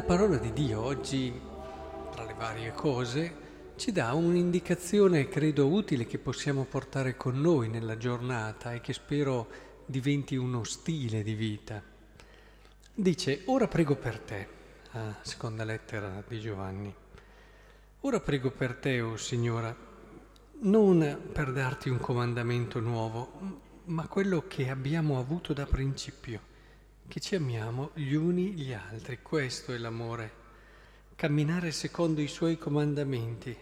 [0.00, 1.30] La parola di Dio oggi,
[2.10, 7.98] tra le varie cose, ci dà un'indicazione, credo, utile che possiamo portare con noi nella
[7.98, 9.46] giornata e che spero
[9.84, 11.82] diventi uno stile di vita.
[12.94, 14.48] Dice, ora prego per te,
[14.92, 16.94] ah, seconda lettera di Giovanni,
[18.00, 19.76] ora prego per te, o oh Signora,
[20.60, 26.48] non per darti un comandamento nuovo, ma quello che abbiamo avuto da principio
[27.10, 29.18] che ci amiamo gli uni gli altri.
[29.20, 30.30] Questo è l'amore.
[31.16, 33.54] Camminare secondo i suoi comandamenti.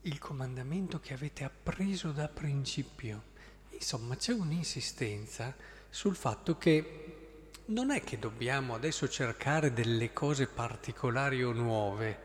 [0.00, 3.34] Il comandamento che avete appreso da principio.
[3.72, 5.54] Insomma, c'è un'insistenza
[5.90, 12.18] sul fatto che non è che dobbiamo adesso cercare delle cose particolari o nuove,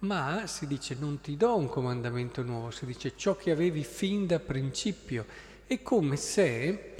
[0.00, 4.26] ma si dice non ti do un comandamento nuovo, si dice ciò che avevi fin
[4.26, 5.24] da principio.
[5.68, 6.95] È come se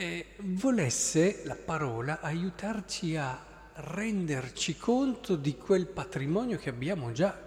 [0.00, 3.38] eh, volesse la parola aiutarci a
[3.74, 7.38] renderci conto di quel patrimonio che abbiamo già.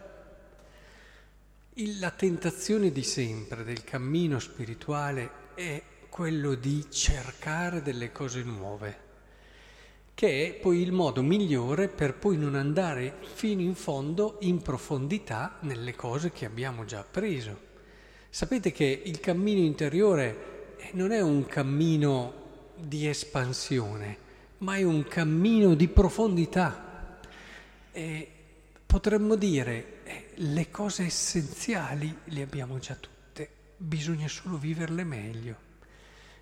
[1.97, 8.97] La tentazione di sempre del cammino spirituale è quello di cercare delle cose nuove,
[10.13, 15.57] che è poi il modo migliore per poi non andare fino in fondo in profondità
[15.61, 17.71] nelle cose che abbiamo già appreso.
[18.29, 22.41] Sapete che il cammino interiore non è un cammino
[22.83, 24.17] di espansione,
[24.59, 27.19] ma è un cammino di profondità.
[27.91, 28.31] E
[28.85, 35.71] potremmo dire, eh, le cose essenziali le abbiamo già tutte, bisogna solo viverle meglio.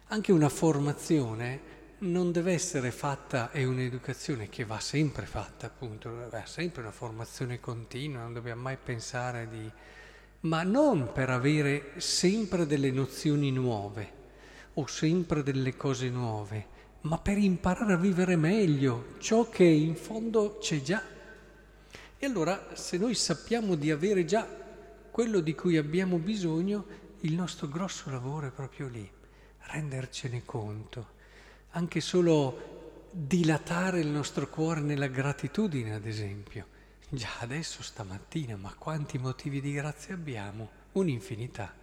[0.07, 6.43] Anche una formazione non deve essere fatta, è un'educazione che va sempre fatta, appunto, è
[6.45, 9.71] sempre una formazione continua, non dobbiamo mai pensare di...
[10.41, 14.19] ma non per avere sempre delle nozioni nuove
[14.73, 16.67] o sempre delle cose nuove,
[17.01, 21.03] ma per imparare a vivere meglio ciò che in fondo c'è già.
[22.17, 24.47] E allora se noi sappiamo di avere già
[25.09, 26.85] quello di cui abbiamo bisogno,
[27.21, 29.09] il nostro grosso lavoro è proprio lì,
[29.59, 31.07] rendercene conto,
[31.71, 36.67] anche solo dilatare il nostro cuore nella gratitudine, ad esempio.
[37.09, 40.69] Già adesso stamattina, ma quanti motivi di grazia abbiamo?
[40.93, 41.79] Un'infinità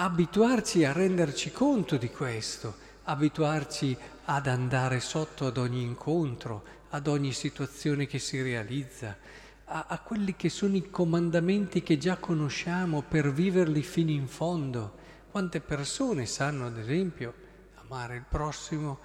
[0.00, 7.32] abituarci a renderci conto di questo, abituarci ad andare sotto ad ogni incontro, ad ogni
[7.32, 9.16] situazione che si realizza,
[9.64, 14.94] a, a, quelli che sono i comandamenti che già conosciamo per viverli fino in fondo.
[15.32, 17.34] Quante persone sanno, ad esempio,
[17.82, 19.00] amare il prossimo,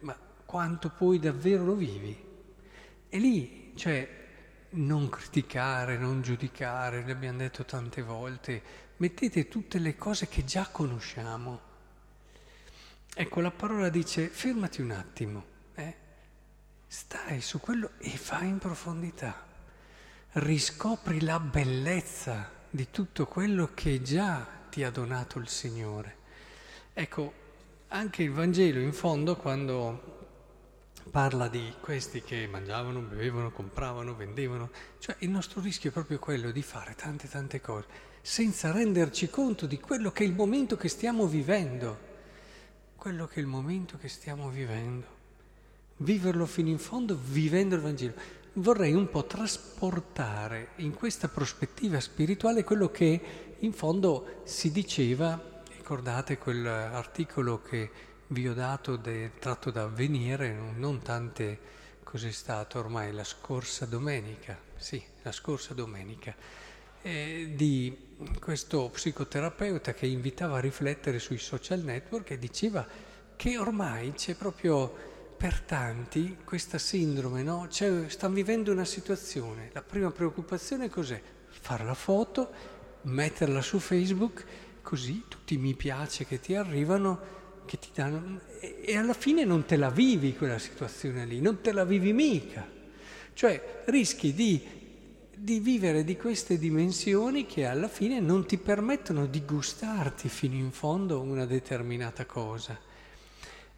[0.00, 0.14] ma
[0.44, 2.14] quanto poi davvero lo vivi?
[3.08, 4.23] E lì, cioè,
[4.74, 8.62] non criticare, non giudicare, l'abbiamo detto tante volte,
[8.96, 11.72] mettete tutte le cose che già conosciamo.
[13.14, 15.96] Ecco, la parola dice fermati un attimo, eh?
[16.86, 19.46] stai su quello e vai in profondità,
[20.32, 26.16] riscopri la bellezza di tutto quello che già ti ha donato il Signore.
[26.92, 27.32] Ecco,
[27.88, 30.23] anche il Vangelo in fondo quando
[31.10, 36.50] parla di questi che mangiavano, bevevano, compravano, vendevano, cioè il nostro rischio è proprio quello
[36.50, 40.88] di fare tante tante cose senza renderci conto di quello che è il momento che
[40.88, 41.98] stiamo vivendo,
[42.96, 45.06] quello che è il momento che stiamo vivendo,
[45.98, 48.14] viverlo fino in fondo vivendo il Vangelo.
[48.54, 56.38] Vorrei un po' trasportare in questa prospettiva spirituale quello che in fondo si diceva, ricordate
[56.38, 57.90] quell'articolo che
[58.34, 61.58] vi ho dato de, tratto da avvenire, non tante
[62.02, 66.34] cos'è stato ormai la scorsa domenica, sì, la scorsa domenica,
[67.00, 72.84] eh, di questo psicoterapeuta che invitava a riflettere sui social network e diceva
[73.36, 74.92] che ormai c'è proprio
[75.36, 77.68] per tanti questa sindrome, no?
[77.68, 81.22] Cioè, stanno vivendo una situazione, la prima preoccupazione cos'è?
[81.46, 82.50] Fare la foto,
[83.02, 84.44] metterla su Facebook,
[84.82, 89.64] così tutti i mi piace che ti arrivano che ti danno, e alla fine non
[89.64, 92.66] te la vivi quella situazione lì, non te la vivi mica.
[93.32, 94.62] Cioè rischi di,
[95.36, 100.70] di vivere di queste dimensioni che alla fine non ti permettono di gustarti fino in
[100.70, 102.78] fondo una determinata cosa.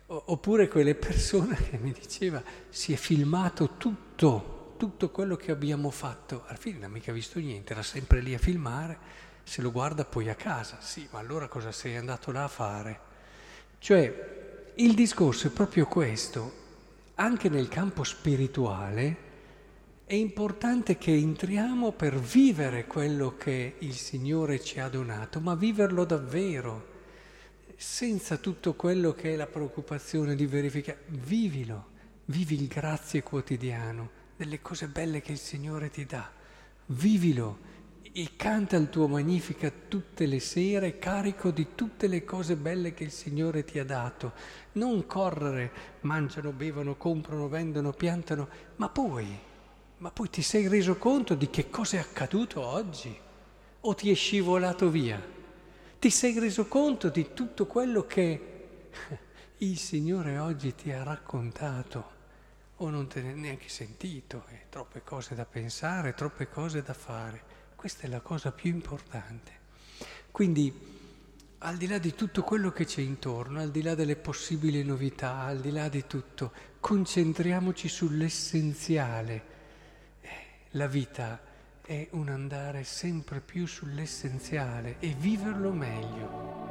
[0.08, 6.44] Oppure quelle persone che mi diceva si è filmato tutto, tutto quello che abbiamo fatto,
[6.46, 8.98] alla fine non ha mica visto niente, era sempre lì a filmare,
[9.42, 13.05] se lo guarda poi a casa, sì, ma allora cosa sei andato là a fare?
[13.78, 16.64] Cioè, il discorso è proprio questo.
[17.14, 19.24] Anche nel campo spirituale
[20.04, 26.04] è importante che entriamo per vivere quello che il Signore ci ha donato, ma viverlo
[26.04, 26.94] davvero,
[27.76, 31.04] senza tutto quello che è la preoccupazione di verificare.
[31.08, 31.86] Vivilo,
[32.26, 36.30] vivi il grazie quotidiano, delle cose belle che il Signore ti dà.
[36.86, 37.58] Vivilo
[38.18, 43.04] e canta il tuo Magnifica tutte le sere carico di tutte le cose belle che
[43.04, 44.32] il Signore ti ha dato.
[44.72, 45.70] Non correre,
[46.00, 49.38] mangiano, bevono, comprano, vendono, piantano, ma poi,
[49.98, 53.14] ma poi ti sei reso conto di che cosa è accaduto oggi?
[53.80, 55.22] O ti è scivolato via?
[55.98, 58.88] Ti sei reso conto di tutto quello che
[59.58, 62.14] il Signore oggi ti ha raccontato?
[62.80, 66.92] o non te ne hai neanche sentito, eh, troppe cose da pensare, troppe cose da
[66.92, 67.65] fare.
[67.86, 69.52] Questa è la cosa più importante.
[70.32, 70.74] Quindi,
[71.58, 75.42] al di là di tutto quello che c'è intorno, al di là delle possibili novità,
[75.42, 76.50] al di là di tutto,
[76.80, 79.44] concentriamoci sull'essenziale.
[80.20, 80.28] Eh,
[80.70, 81.40] la vita
[81.80, 86.65] è un andare sempre più sull'essenziale e viverlo meglio.